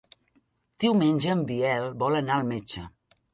[0.85, 2.89] Diumenge en Biel vol anar al metge.